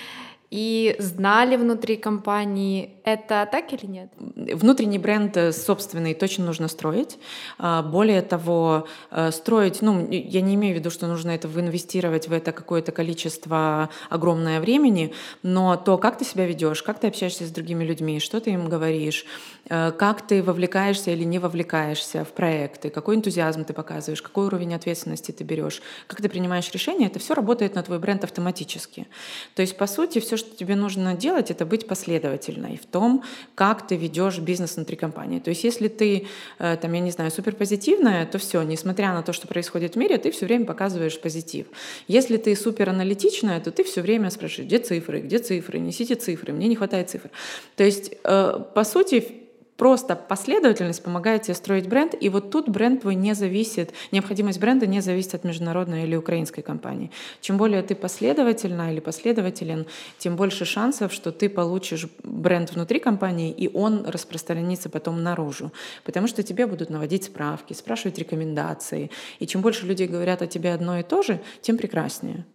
[0.49, 2.95] и знали внутри компании.
[3.03, 4.09] Это так или нет?
[4.17, 7.19] Внутренний бренд э, собственный точно нужно строить.
[7.57, 12.29] А, более того, э, строить, ну, я не имею в виду, что нужно это инвестировать
[12.29, 15.13] в это какое-то количество огромное времени,
[15.43, 18.69] но то, как ты себя ведешь, как ты общаешься с другими людьми, что ты им
[18.69, 19.25] говоришь,
[19.67, 25.31] как ты вовлекаешься или не вовлекаешься в проекты, какой энтузиазм ты показываешь, какой уровень ответственности
[25.31, 29.07] ты берешь, как ты принимаешь решения, это все работает на твой бренд автоматически.
[29.55, 33.23] То есть, по сути, все, что тебе нужно делать, это быть последовательной в том,
[33.55, 35.39] как ты ведешь бизнес внутри компании.
[35.39, 36.27] То есть если ты,
[36.59, 40.17] э, там, я не знаю, суперпозитивная, то все, несмотря на то, что происходит в мире,
[40.17, 41.67] ты все время показываешь позитив.
[42.07, 46.67] Если ты супераналитичная, то ты все время спрашиваешь, где цифры, где цифры, несите цифры, мне
[46.67, 47.29] не хватает цифр.
[47.75, 53.01] То есть, э, по сути, Просто последовательность помогает тебе строить бренд, и вот тут бренд
[53.01, 57.11] твой не зависит, необходимость бренда не зависит от международной или украинской компании.
[57.41, 59.85] Чем более ты последовательна или последователен,
[60.17, 65.71] тем больше шансов, что ты получишь бренд внутри компании, и он распространится потом наружу.
[66.03, 69.11] Потому что тебе будут наводить справки, спрашивать рекомендации.
[69.37, 72.45] И чем больше людей говорят о тебе одно и то же, тем прекраснее.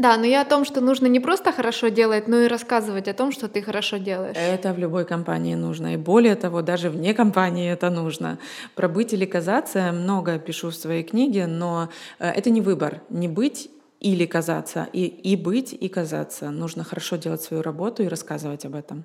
[0.00, 3.12] Да, но я о том, что нужно не просто хорошо делать, но и рассказывать о
[3.12, 4.34] том, что ты хорошо делаешь.
[4.34, 5.92] Это в любой компании нужно.
[5.92, 8.38] И более того, даже вне компании это нужно.
[8.74, 13.02] Про быть или казаться много пишу в своей книге, но э, это не выбор.
[13.10, 16.50] Не быть или казаться, и, и быть, и казаться.
[16.50, 19.04] Нужно хорошо делать свою работу и рассказывать об этом.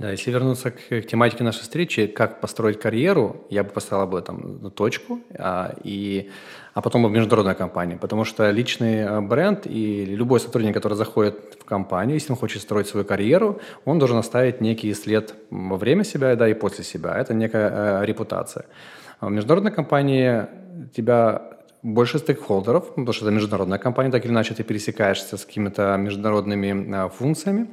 [0.00, 4.14] Да, если вернуться к, к тематике нашей встречи, как построить карьеру, я бы поставил об
[4.14, 6.30] этом точку, а, и,
[6.74, 7.96] а потом в международной компании.
[7.96, 12.62] Потому что личный а, бренд и любой сотрудник, который заходит в компанию, если он хочет
[12.62, 17.18] строить свою карьеру, он должен оставить некий след во время себя да, и после себя.
[17.18, 18.66] Это некая а, репутация.
[19.20, 20.46] А в международной компании
[20.94, 21.42] тебя
[21.82, 26.94] больше стейкхолдеров, потому что это международная компания, так или иначе ты пересекаешься с какими-то международными
[26.94, 27.68] а, функциями.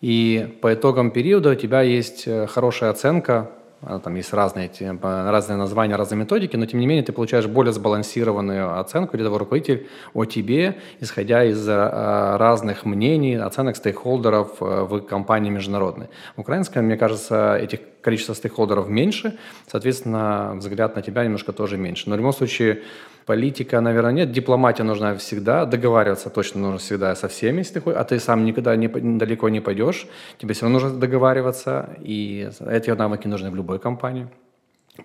[0.00, 5.96] И по итогам периода у тебя есть э, хорошая оценка, там есть разные, разные названия,
[5.96, 10.76] разные методики, но тем не менее ты получаешь более сбалансированную оценку рядовой руководитель о тебе,
[11.00, 16.08] исходя из э, разных мнений, оценок стейкхолдеров э, в компании международной.
[16.36, 22.08] В украинской, мне кажется, этих количество стейкхолдеров меньше, соответственно, взгляд на тебя немножко тоже меньше.
[22.08, 22.82] Но в любом случае
[23.30, 24.32] Политика, наверное, нет.
[24.32, 25.64] Дипломатия нужна всегда.
[25.64, 28.00] Договариваться точно нужно всегда со всеми, если ты хочешь.
[28.00, 30.08] А ты сам никогда не, далеко не пойдешь.
[30.38, 31.96] Тебе все равно нужно договариваться.
[32.00, 34.26] И эти навыки нужны в любой компании.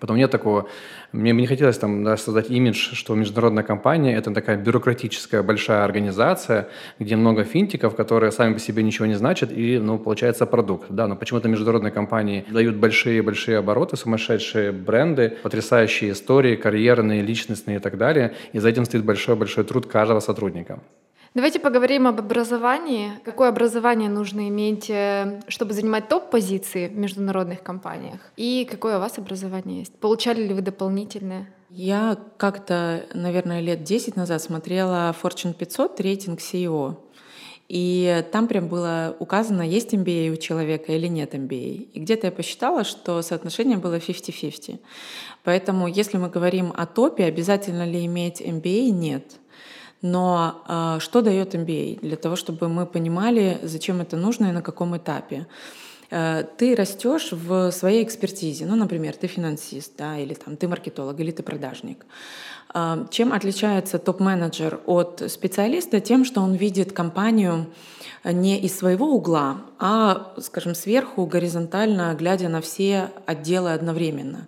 [0.00, 0.68] Потом нет такого,
[1.12, 5.84] мне бы не хотелось там да, создать имидж, что международная компания– это такая бюрократическая большая
[5.84, 6.68] организация,
[6.98, 10.86] где много финтиков, которые сами по себе ничего не значат, и, ну, получается продукт.
[10.90, 17.80] Да, но почему-то международные компании дают большие-большие обороты, сумасшедшие бренды, потрясающие истории, карьерные, личностные и
[17.80, 20.80] так далее, и за этим стоит большой-большой труд каждого сотрудника.
[21.36, 23.12] Давайте поговорим об образовании.
[23.22, 28.20] Какое образование нужно иметь, э, чтобы занимать топ-позиции в международных компаниях?
[28.38, 29.92] И какое у вас образование есть?
[29.98, 31.46] Получали ли вы дополнительное?
[31.68, 36.96] Я как-то, наверное, лет 10 назад смотрела Fortune 500 рейтинг CEO.
[37.68, 41.90] И там прям было указано, есть MBA у человека или нет MBA.
[41.92, 44.80] И где-то я посчитала, что соотношение было 50-50.
[45.44, 48.88] Поэтому если мы говорим о топе, обязательно ли иметь MBA?
[48.88, 49.38] Нет.
[50.06, 52.00] Но э, что дает MBA?
[52.00, 55.46] Для того, чтобы мы понимали, зачем это нужно и на каком этапе.
[56.10, 58.66] Э, ты растешь в своей экспертизе.
[58.66, 62.06] Ну, например, ты финансист, да, или там ты маркетолог, или ты продажник.
[62.74, 66.00] А, чем отличается топ-менеджер от специалиста?
[66.00, 67.66] Тем, что он видит компанию
[68.24, 74.46] не из своего угла, а, скажем, сверху, горизонтально, глядя на все отделы одновременно.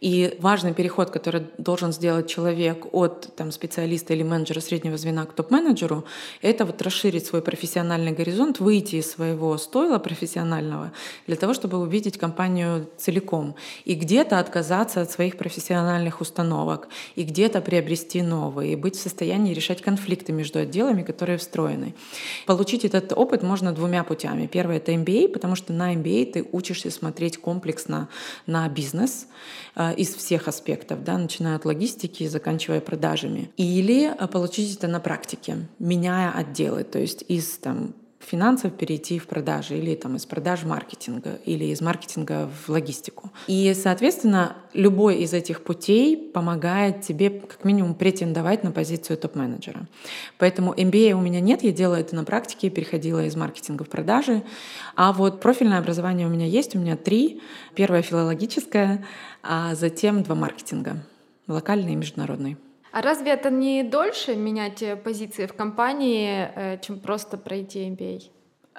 [0.00, 5.32] И важный переход, который должен сделать человек от там, специалиста или менеджера среднего звена к
[5.32, 6.04] топ-менеджеру,
[6.40, 10.92] это вот расширить свой профессиональный горизонт, выйти из своего стойла профессионального
[11.26, 13.56] для того, чтобы увидеть компанию целиком.
[13.84, 19.54] И где-то отказаться от своих профессиональных установок, и где-то приобрести новые, и быть в состоянии
[19.54, 21.94] решать конфликты между отделами, которые встроены.
[22.46, 24.46] Получить этот опыт можно двумя путями.
[24.46, 28.08] Первое— это MBA, потому что на MBA ты учишься смотреть комплексно
[28.46, 29.26] на бизнес,
[29.96, 33.50] из всех аспектов, да, начиная от логистики и заканчивая продажами.
[33.56, 37.94] Или а, получить это на практике, меняя отделы, то есть из там,
[38.28, 43.30] финансов перейти в продажи или там из продаж в маркетинга или из маркетинга в логистику.
[43.46, 49.86] И, соответственно, любой из этих путей помогает тебе как минимум претендовать на позицию топ-менеджера.
[50.38, 54.42] Поэтому MBA у меня нет, я делаю это на практике, переходила из маркетинга в продажи.
[54.94, 57.40] А вот профильное образование у меня есть, у меня три.
[57.74, 59.04] Первое филологическое,
[59.42, 61.02] а затем два маркетинга,
[61.46, 62.56] локальный и международный.
[62.92, 68.22] А разве это не дольше менять э, позиции в компании, э, чем просто пройти MBA?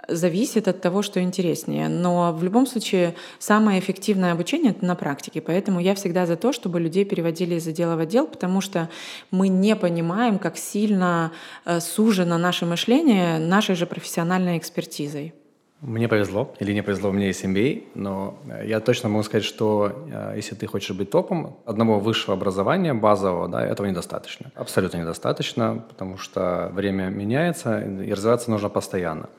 [0.08, 1.89] Зависит от того, что интереснее.
[1.89, 5.41] Но в любом случае самое эффективное обучение— это на практике.
[5.41, 8.89] Поэтому я всегда за то, чтобы людей переводили из отдела в отдел, потому что
[9.32, 11.32] мы не понимаем, как сильно
[11.65, 15.34] э, сужено наше мышление нашей же профессиональной экспертизой.
[15.82, 19.46] Мне повезло, или не повезло, у меня есть MBA, но э, я точно могу сказать,
[19.46, 24.52] что э, если ты хочешь быть топом, одного высшего образования, базового, да, этого недостаточно.
[24.56, 29.30] Абсолютно недостаточно, потому что время меняется, и развиваться нужно постоянно.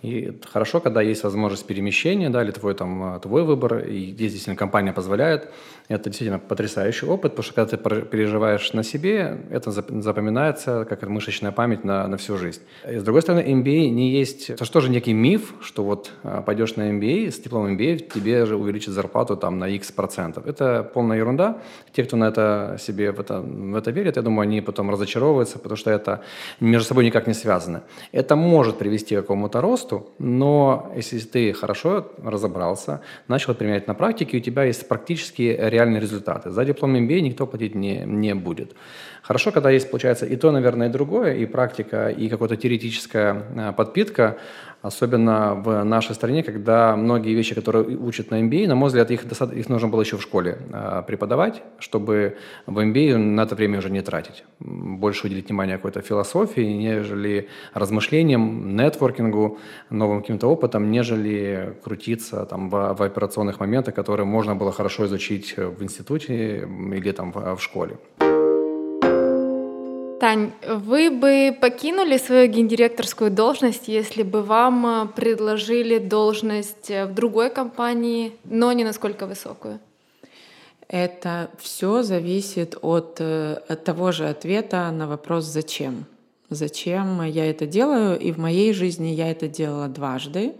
[0.00, 4.56] И хорошо, когда есть возможность перемещения, да, или твой, там, твой выбор, и здесь действительно
[4.56, 5.52] компания позволяет.
[5.92, 11.52] Это действительно потрясающий опыт, потому что когда ты переживаешь на себе, это запоминается как мышечная
[11.52, 12.62] память на, на всю жизнь.
[12.90, 14.48] И с другой стороны, MBA не есть...
[14.48, 18.46] Это же тоже некий миф, что вот а, пойдешь на MBA, с дипломом MBA тебе
[18.46, 20.46] же увеличат зарплату там на X процентов.
[20.46, 21.58] Это полная ерунда.
[21.92, 25.58] Те, кто на это себе в это, в это верит, я думаю, они потом разочаровываются,
[25.58, 26.22] потому что это
[26.58, 27.82] между собой никак не связано.
[28.12, 34.38] Это может привести к какому-то росту, но если ты хорошо разобрался, начал применять на практике,
[34.38, 36.50] у тебя есть практически реальные результаты.
[36.50, 38.74] За диплом MBA никто платить не, не будет.
[39.22, 43.72] Хорошо, когда есть, получается, и то, наверное, и другое, и практика, и какая-то теоретическая э,
[43.72, 44.36] подпитка,
[44.82, 49.24] особенно в нашей стране, когда многие вещи, которые учат на MBA, на мой взгляд, их,
[49.24, 53.90] их нужно было еще в школе э, преподавать, чтобы в MBA на это время уже
[53.90, 54.44] не тратить.
[54.58, 59.58] Больше уделить внимание какой-то философии, нежели размышлениям, нетворкингу,
[59.90, 65.56] новым каким-то опытом, нежели крутиться там, в, в операционных моментах, которые можно было хорошо изучить
[65.56, 67.98] в институте или там в, в школе.
[70.22, 77.12] Тань, вы бы покинули свою гендиректорскую должность, если бы вам э, предложили должность э, в
[77.12, 79.80] другой компании, но не насколько высокую?
[80.86, 86.04] Это все зависит от, э, от того же ответа на вопрос «зачем?».
[86.50, 88.16] Зачем я это делаю?
[88.16, 90.52] И в моей жизни я это делала дважды.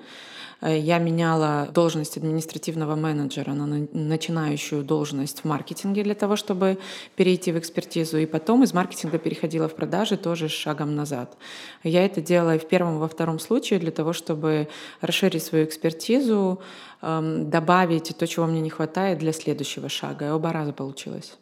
[0.62, 6.78] Э, я меняла должность административного менеджера на начинающую должность в маркетинге для того, чтобы
[7.16, 8.18] перейти в экспертизу.
[8.18, 11.36] И потом из маркетинга переходила в продажи тоже шагом назад.
[11.82, 14.68] Я это делала и в первом, и во втором случае для того, чтобы
[15.00, 16.60] расширить свою экспертизу,
[17.02, 20.28] эм, добавить то, чего мне не хватает для следующего шага.
[20.28, 21.36] И оба раза получилось.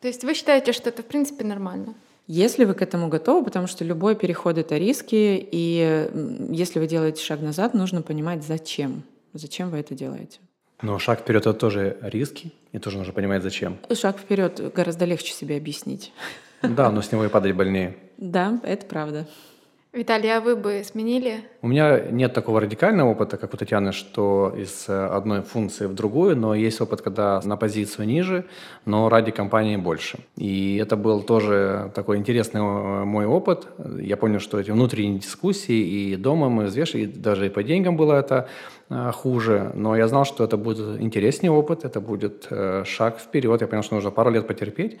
[0.00, 1.94] То есть вы считаете, что это в принципе нормально?
[2.26, 6.08] Если вы к этому готовы, потому что любой переход— это риски, и
[6.50, 9.02] если вы делаете шаг назад, нужно понимать, зачем.
[9.34, 10.38] Зачем вы это делаете.
[10.80, 13.78] Но шаг вперед это тоже риски, и тоже нужно понимать, зачем.
[13.92, 16.12] Шаг вперед гораздо легче себе объяснить.
[16.62, 17.96] Да, но с него и падать больнее.
[18.16, 19.26] Да, это правда.
[19.92, 24.54] Виталий, а вы бы сменили У меня нет такого радикального опыта, как у Татьяны, что
[24.54, 28.44] из одной функции в другую, но есть опыт, когда на позицию ниже,
[28.84, 30.18] но ради компании больше.
[30.36, 33.66] И это был тоже такой интересный мой опыт.
[33.98, 37.96] Я понял, что эти внутренние дискуссии и дома мы взвешивали, и даже и по деньгам
[37.96, 38.46] было это
[38.90, 43.60] Э, хуже, но я знал, что это будет интереснее опыт, это будет э, шаг вперед.
[43.62, 44.98] Я понял, что нужно пару лет потерпеть,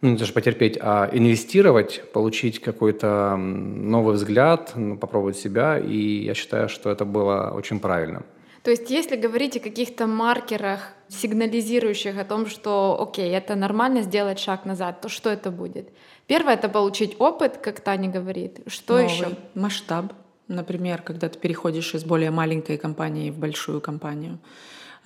[0.00, 6.68] ну не даже потерпеть, а инвестировать, получить какой-то новый взгляд, попробовать себя, и я считаю,
[6.68, 8.22] что это было очень правильно.
[8.62, 14.40] То есть если говорить о каких-то маркерах, сигнализирующих о том, что, окей, это нормально сделать
[14.40, 15.88] шаг назад, то что это будет?
[16.26, 18.58] Первое— это получить опыт, как Таня говорит.
[18.66, 19.28] Что Новый еще?
[19.54, 20.12] Масштаб.
[20.48, 24.38] Например, когда ты переходишь из более маленькой компании в большую компанию.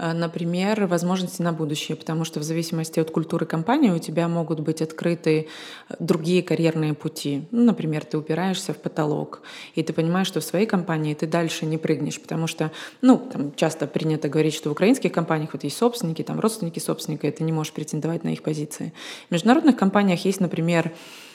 [0.01, 4.61] Э, например, возможности на будущее, потому что в зависимости от культуры компании у тебя могут
[4.61, 5.47] быть открыты
[5.89, 7.43] э, другие карьерные пути.
[7.51, 9.43] Ну, например, ты упираешься в потолок,
[9.75, 12.71] и ты понимаешь, что в своей компании ты дальше не прыгнешь, потому что,
[13.03, 17.27] ну, там часто принято говорить, что в украинских компаниях вот есть собственники, там родственники собственника,
[17.27, 18.95] и ты не можешь претендовать на их позиции.
[19.29, 20.93] В международных компаниях есть, например,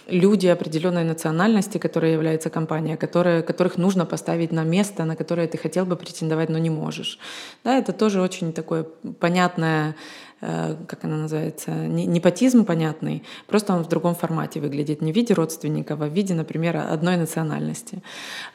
[0.08, 5.58] люди определенной национальности, которые является компания, которые, которых нужно поставить на место, на которое ты
[5.58, 7.20] хотел бы претендовать, но не можешь.
[7.64, 8.86] Да, это тоже очень такое
[9.20, 9.96] понятное
[10.88, 16.02] как она называется, непотизм понятный, просто он в другом формате выглядит, не в виде родственников,
[16.02, 18.02] а в виде, например, одной национальности.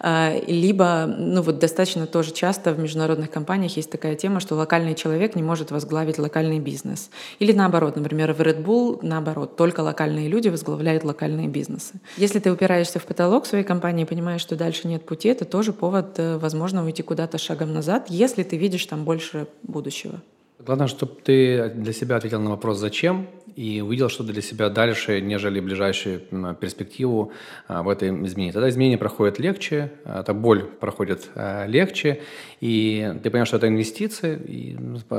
[0.01, 4.95] Э, либо, ну вот достаточно тоже часто в международных компаниях есть такая тема, что локальный
[4.95, 7.11] человек не может возглавить локальный бизнес.
[7.39, 11.95] Или наоборот, например, в Red Bull наоборот, только локальные люди возглавляют локальные бизнесы.
[12.17, 15.73] Если ты упираешься в потолок своей компании и понимаешь, что дальше нет пути, это тоже
[15.73, 20.21] повод, э, возможно, уйти куда-то шагом назад, если ты видишь там больше будущего.
[20.67, 25.21] Главное, чтобы ты для себя ответил на вопрос «зачем?» и увидел что-то для себя дальше,
[25.21, 26.21] нежели ближайшую
[26.61, 27.33] перспективу
[27.69, 28.53] а, в этом изменении.
[28.53, 32.21] Тогда изменение проходит легче, эта боль проходит а, легче,
[32.61, 34.79] и ты понимаешь, что это инвестиции, и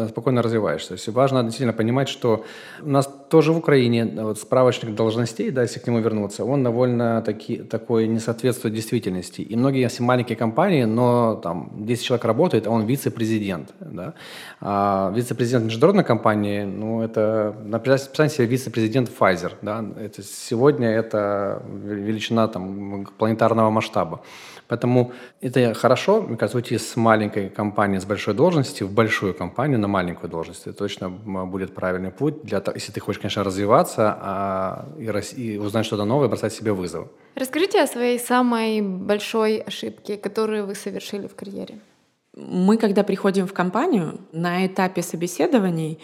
[0.09, 0.89] спокойно развиваешься.
[0.89, 2.45] То есть важно действительно понимать, что
[2.81, 7.21] у нас тоже в Украине вот справочник должностей, да, если к нему вернуться, он довольно
[7.21, 9.41] таки, такой не соответствует действительности.
[9.41, 13.73] И многие если маленькие компании, но там 10 человек работает, а он вице-президент.
[13.79, 14.13] Да?
[14.59, 19.53] А вице-президент международной компании, ну, это, написать себе вице-президент Pfizer.
[19.61, 19.83] Да?
[19.99, 24.21] Это, сегодня это величина там, планетарного масштаба.
[24.67, 25.11] Поэтому
[25.41, 29.87] это хорошо, мне кажется, уйти с маленькой компании, с большой должности в большую компанию на
[29.87, 30.67] маленькую должность.
[30.67, 35.85] Это точно будет правильный путь, для, если ты хочешь, конечно, развиваться а, и, и узнать
[35.85, 37.07] что-то новое, бросать себе вызов.
[37.35, 41.79] Расскажите о своей самой большой ошибке, которую вы совершили в карьере.
[42.35, 45.99] Мы, когда приходим в компанию, на этапе собеседований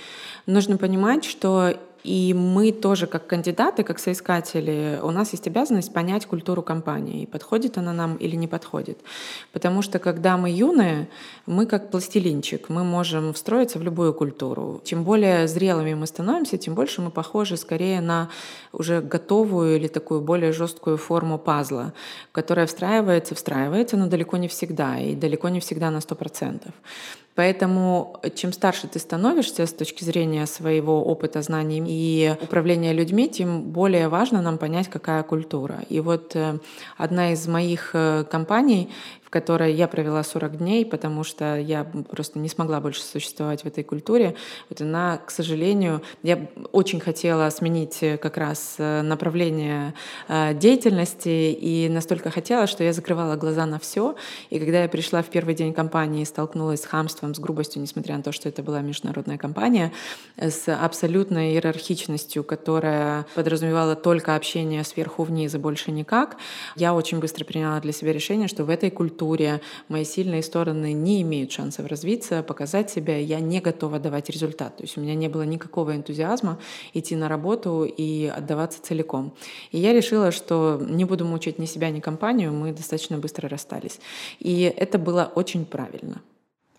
[0.46, 6.26] нужно понимать, что и мы тоже, как кандидаты, как соискатели, у нас есть обязанность понять
[6.26, 8.98] культуру компании, подходит она нам или не подходит.
[9.52, 11.08] Потому что когда мы юные,
[11.46, 14.82] мы как пластилинчик, мы можем встроиться в любую культуру.
[14.84, 18.30] Чем более зрелыми мы становимся, тем больше мы похожи скорее на
[18.72, 21.94] уже готовую или такую более жесткую форму пазла,
[22.32, 26.72] которая встраивается, встраивается, но далеко не всегда, и далеко не всегда на 100%.
[27.38, 33.62] Поэтому чем старше ты становишься с точки зрения своего опыта, знаний и управления людьми, тем
[33.62, 35.82] более важно нам понять, какая культура.
[35.88, 36.58] И вот э,
[36.98, 38.90] одна из моих э, компаний,
[39.28, 43.66] в которой я провела 40 дней, потому что я просто не смогла больше существовать в
[43.66, 44.36] этой культуре.
[44.70, 49.94] Вот она, к сожалению, я очень хотела сменить э, как раз э, направление
[50.30, 54.16] э, деятельности и настолько хотела, что я закрывала глаза на все.
[54.50, 58.16] И когда я пришла в первый день компании и столкнулась с хамством, с грубостью, несмотря
[58.16, 59.92] на то, что это была международная компания,
[60.38, 66.38] с абсолютной иерархичностью, которая подразумевала только общение сверху вниз и больше никак,
[66.78, 70.94] я очень быстро приняла для себя решение, что в этой культуре культуре, мои сильные стороны
[70.94, 74.78] не имеют шансов развиться, показать себя, я не готова давать результат.
[74.78, 76.60] То есть у меня не было никакого энтузиазма
[76.94, 79.34] идти на работу и отдаваться целиком.
[79.72, 84.00] И я решила, что не буду мучить ни себя, ни компанию, мы достаточно быстро расстались.
[84.40, 86.22] И это было очень правильно.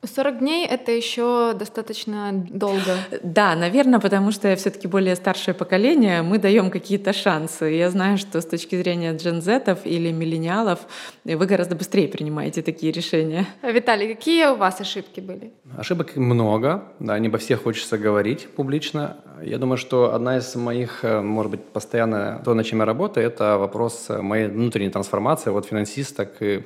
[0.06, 2.96] 40 дней это еще достаточно долго.
[3.22, 7.64] Да, наверное, потому что я все-таки более старшее поколение, мы даем какие-то шансы.
[7.64, 10.80] Я знаю, что с точки зрения джензетов или миллениалов
[11.24, 13.46] вы гораздо быстрее принимаете такие решения.
[13.62, 15.52] Виталий, какие у вас ошибки были?
[15.76, 19.16] Ошибок много, да, не обо всех хочется говорить публично.
[19.42, 23.26] Я думаю, что одна из моих, э, может быть, постоянно то, над чем я работаю,
[23.26, 26.62] это вопрос моей внутренней трансформации от финансиста к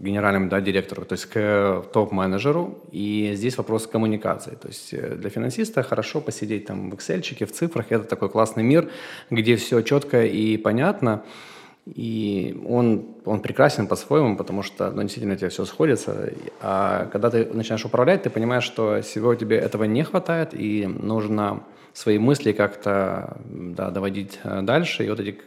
[0.00, 2.78] генеральному да, директору, то есть к топ-менеджеру.
[2.92, 4.54] И здесь вопрос коммуникации.
[4.54, 7.86] То есть э, для финансиста хорошо посидеть там в Excel, в цифрах.
[7.90, 8.90] Это такой классный мир,
[9.30, 11.22] где все четко и понятно.
[11.86, 16.32] И он, он прекрасен по-своему, потому что ну, действительно у тебя все сходится.
[16.60, 21.62] А когда ты начинаешь управлять, ты понимаешь, что сегодня тебе этого не хватает, и нужно
[21.94, 25.04] свои мысли как-то да, доводить э, дальше.
[25.04, 25.40] И вот эти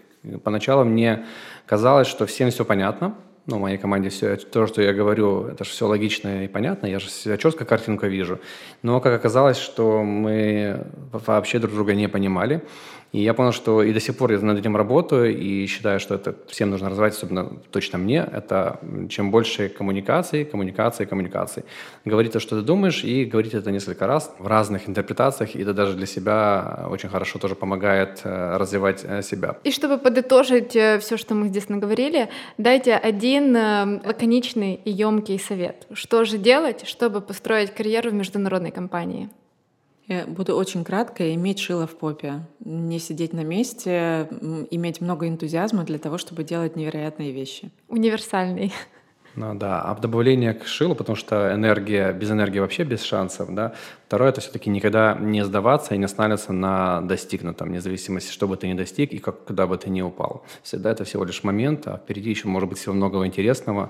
[0.43, 1.25] поначалу мне
[1.65, 3.15] казалось, что всем все понятно,
[3.45, 6.99] ну, моей команде все, то, что я говорю, это же все логично и понятно, я
[6.99, 8.39] же себя четко картинку вижу.
[8.83, 12.61] Но как оказалось, что мы вообще друг друга не понимали,
[13.11, 16.15] и я понял, что и до сих пор я над этим работаю, и считаю, что
[16.15, 18.27] это всем нужно развивать, особенно точно мне.
[18.31, 21.65] Это чем больше коммуникаций, коммуникации, коммуникации.
[22.05, 25.73] Говорить то, что ты думаешь, и говорить это несколько раз в разных интерпретациях, и это
[25.73, 29.57] даже для себя очень хорошо тоже помогает э, развивать э, себя.
[29.65, 33.55] И чтобы подытожить э, все, что мы здесь наговорили, дайте один
[34.05, 35.85] лаконичный и емкий совет.
[35.93, 39.29] Что же делать, чтобы построить карьеру в международной компании?
[40.07, 41.33] Я буду очень кратко.
[41.33, 42.45] Иметь шило в попе.
[42.59, 44.27] Не сидеть на месте,
[44.71, 47.71] иметь много энтузиазма для того, чтобы делать невероятные вещи.
[47.87, 48.73] Универсальный.
[49.35, 53.73] Ну да, а добавление к шилу, потому что энергия, без энергии вообще без шансов, да.
[54.07, 58.57] Второе, это все-таки никогда не сдаваться и не останавливаться на достигнутом, вне зависимости, что бы
[58.57, 60.43] ты ни достиг и как, куда бы ты ни упал.
[60.63, 63.89] Всегда это всего лишь момент, а впереди еще может быть всего многого интересного.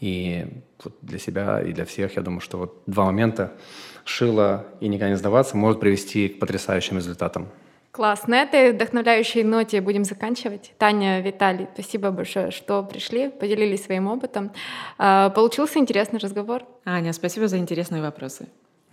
[0.00, 0.46] И
[0.82, 3.52] вот для себя и для всех, я думаю, что вот два момента–
[4.04, 7.48] шила и никогда не сдаваться может привести к потрясающим результатам.
[7.92, 8.28] Класс.
[8.28, 10.72] На этой вдохновляющей ноте будем заканчивать.
[10.78, 14.52] Таня, Виталий, спасибо большое, что пришли, поделились своим опытом.
[14.96, 16.62] А, получился интересный разговор.
[16.84, 18.46] Аня, спасибо за интересные вопросы.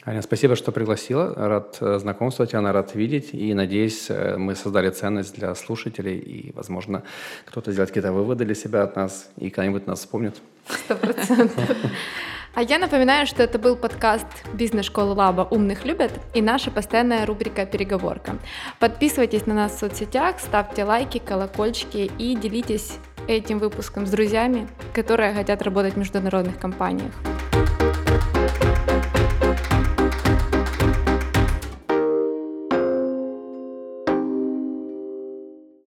[0.04, 1.34] Аня, спасибо, что пригласила.
[1.36, 3.34] Рад э, знакомству Татьяна, рад видеть.
[3.34, 6.18] И надеюсь, э, мы создали ценность для слушателей.
[6.18, 7.04] И, возможно,
[7.46, 10.38] кто-то сделает какие-то выводы для себя от нас и когда-нибудь нас вспомнит.
[10.70, 11.70] Сто процентов.
[12.58, 17.68] А я напоминаю, что это был подкаст бизнес-школы Лаба «Умных любят» и наша постоянная рубрика
[17.68, 18.36] «Переговорка».
[18.80, 22.98] Подписывайтесь на нас в соцсетях, ставьте лайки, колокольчики и делитесь
[23.28, 27.14] этим выпуском с друзьями, которые хотят работать в международных компаниях.